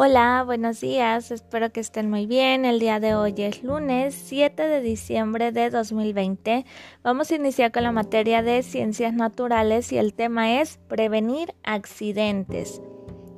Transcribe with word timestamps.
Hola, 0.00 0.44
buenos 0.46 0.80
días, 0.80 1.32
espero 1.32 1.72
que 1.72 1.80
estén 1.80 2.08
muy 2.08 2.26
bien. 2.26 2.64
El 2.64 2.78
día 2.78 3.00
de 3.00 3.16
hoy 3.16 3.34
es 3.38 3.64
lunes 3.64 4.14
7 4.14 4.62
de 4.62 4.80
diciembre 4.80 5.50
de 5.50 5.70
2020. 5.70 6.64
Vamos 7.02 7.32
a 7.32 7.34
iniciar 7.34 7.72
con 7.72 7.82
la 7.82 7.90
materia 7.90 8.40
de 8.40 8.62
ciencias 8.62 9.12
naturales 9.12 9.90
y 9.90 9.98
el 9.98 10.14
tema 10.14 10.60
es 10.60 10.78
prevenir 10.86 11.52
accidentes. 11.64 12.80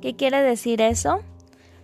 ¿Qué 0.01 0.15
quiere 0.15 0.43
decir 0.43 0.81
eso? 0.81 1.23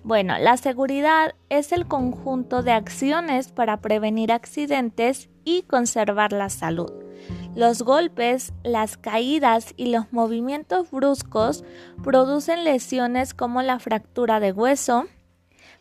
Bueno, 0.04 0.38
la 0.38 0.57
seguridad 0.57 1.34
es 1.50 1.71
el 1.71 1.88
conjunto 1.88 2.62
de 2.62 2.73
acciones 2.73 3.48
para 3.48 3.82
prevenir 3.82 4.32
accidentes 4.32 5.28
y 5.44 5.64
conservar 5.64 6.34
la 6.34 6.50
salud. 6.50 7.07
Los 7.55 7.81
golpes, 7.81 8.54
las 8.63 8.97
caídas 8.97 9.73
y 9.77 9.88
los 9.88 10.11
movimientos 10.13 10.92
bruscos 10.92 11.64
producen 12.04 12.64
lesiones 12.64 13.33
como 13.33 13.61
la 13.61 13.79
fractura 13.79 14.39
de 14.39 14.51
hueso. 14.51 15.05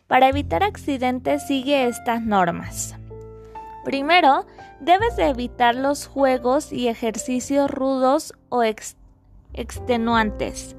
Para 0.07 0.29
evitar 0.29 0.63
accidentes 0.63 1.45
sigue 1.47 1.87
estas 1.87 2.21
normas. 2.21 2.95
Primero, 3.83 4.45
debes 4.79 5.15
de 5.15 5.27
evitar 5.27 5.75
los 5.75 6.07
juegos 6.07 6.73
y 6.73 6.87
ejercicios 6.87 7.71
rudos 7.71 8.33
o 8.49 8.63
extenuantes. 9.53 10.75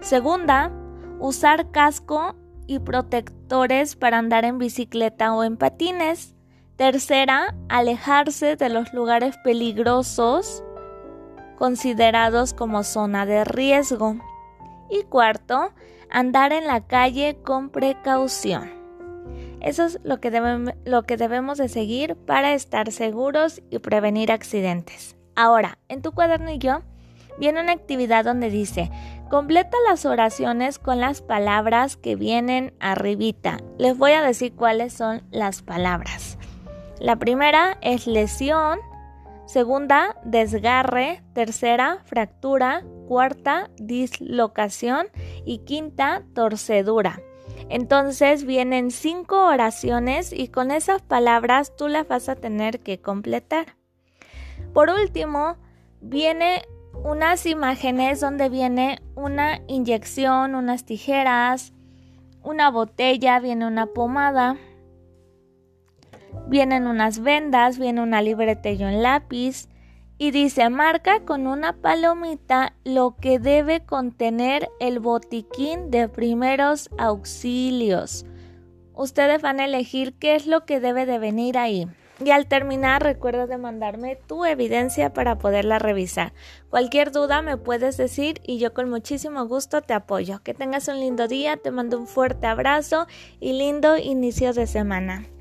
Segunda, 0.00 0.70
usar 1.18 1.70
casco 1.70 2.34
y 2.66 2.78
protectores 2.78 3.96
para 3.96 4.18
andar 4.18 4.44
en 4.44 4.58
bicicleta 4.58 5.34
o 5.34 5.44
en 5.44 5.56
patines. 5.56 6.34
Tercera, 6.76 7.54
alejarse 7.68 8.56
de 8.56 8.68
los 8.68 8.92
lugares 8.92 9.36
peligrosos 9.44 10.64
considerados 11.56 12.52
como 12.52 12.82
zona 12.82 13.26
de 13.26 13.44
riesgo. 13.44 14.16
Y 14.90 15.04
cuarto, 15.04 15.72
andar 16.10 16.52
en 16.52 16.66
la 16.66 16.80
calle 16.80 17.38
con 17.44 17.70
precaución. 17.70 18.72
Eso 19.60 19.84
es 19.84 20.00
lo 20.02 20.20
que, 20.20 20.30
lo 20.84 21.04
que 21.04 21.16
debemos 21.16 21.58
de 21.58 21.68
seguir 21.68 22.16
para 22.16 22.54
estar 22.54 22.90
seguros 22.90 23.62
y 23.70 23.78
prevenir 23.78 24.32
accidentes. 24.32 25.16
Ahora, 25.36 25.78
en 25.88 26.02
tu 26.02 26.10
cuadernillo 26.12 26.82
viene 27.38 27.60
una 27.60 27.72
actividad 27.72 28.24
donde 28.24 28.50
dice, 28.50 28.90
completa 29.30 29.76
las 29.88 30.04
oraciones 30.04 30.80
con 30.80 31.00
las 31.00 31.22
palabras 31.22 31.96
que 31.96 32.16
vienen 32.16 32.74
arribita. 32.80 33.58
Les 33.78 33.96
voy 33.96 34.12
a 34.12 34.22
decir 34.22 34.54
cuáles 34.54 34.92
son 34.92 35.22
las 35.30 35.62
palabras. 35.62 36.36
La 37.04 37.16
primera 37.16 37.76
es 37.82 38.06
lesión, 38.06 38.78
segunda 39.44 40.16
desgarre, 40.24 41.20
tercera 41.34 41.98
fractura, 42.06 42.82
cuarta 43.06 43.68
dislocación 43.76 45.08
y 45.44 45.58
quinta 45.58 46.22
torcedura. 46.34 47.20
Entonces 47.68 48.46
vienen 48.46 48.90
cinco 48.90 49.48
oraciones 49.48 50.32
y 50.32 50.48
con 50.48 50.70
esas 50.70 51.02
palabras 51.02 51.76
tú 51.76 51.88
las 51.88 52.08
vas 52.08 52.30
a 52.30 52.36
tener 52.36 52.80
que 52.80 53.02
completar. 53.02 53.76
Por 54.72 54.88
último, 54.88 55.58
viene 56.00 56.62
unas 57.04 57.44
imágenes 57.44 58.18
donde 58.20 58.48
viene 58.48 59.02
una 59.14 59.60
inyección, 59.66 60.54
unas 60.54 60.86
tijeras, 60.86 61.74
una 62.42 62.70
botella, 62.70 63.40
viene 63.40 63.66
una 63.66 63.88
pomada, 63.88 64.56
Vienen 66.48 66.86
unas 66.86 67.20
vendas, 67.20 67.78
viene 67.78 68.02
una 68.02 68.22
libreta 68.22 68.70
y 68.70 68.82
un 68.84 69.02
lápiz. 69.02 69.68
Y 70.16 70.30
dice, 70.30 70.70
marca 70.70 71.24
con 71.24 71.46
una 71.46 71.72
palomita 71.72 72.74
lo 72.84 73.16
que 73.16 73.38
debe 73.38 73.84
contener 73.84 74.68
el 74.78 75.00
botiquín 75.00 75.90
de 75.90 76.08
primeros 76.08 76.88
auxilios. 76.98 78.24
Ustedes 78.94 79.42
van 79.42 79.58
a 79.58 79.64
elegir 79.64 80.14
qué 80.14 80.36
es 80.36 80.46
lo 80.46 80.64
que 80.64 80.78
debe 80.78 81.04
de 81.04 81.18
venir 81.18 81.58
ahí. 81.58 81.88
Y 82.24 82.30
al 82.30 82.46
terminar, 82.46 83.02
recuerda 83.02 83.48
de 83.48 83.58
mandarme 83.58 84.14
tu 84.14 84.44
evidencia 84.44 85.12
para 85.12 85.36
poderla 85.36 85.80
revisar. 85.80 86.32
Cualquier 86.70 87.10
duda 87.10 87.42
me 87.42 87.56
puedes 87.56 87.96
decir 87.96 88.40
y 88.44 88.58
yo 88.58 88.72
con 88.72 88.88
muchísimo 88.88 89.46
gusto 89.46 89.82
te 89.82 89.94
apoyo. 89.94 90.40
Que 90.44 90.54
tengas 90.54 90.86
un 90.86 91.00
lindo 91.00 91.26
día, 91.26 91.56
te 91.56 91.72
mando 91.72 91.98
un 91.98 92.06
fuerte 92.06 92.46
abrazo 92.46 93.08
y 93.40 93.54
lindo 93.54 93.96
inicio 93.96 94.52
de 94.52 94.68
semana. 94.68 95.26